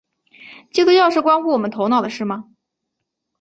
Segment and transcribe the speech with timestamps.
[0.71, 2.49] 基督教是关乎我们头脑的事吗？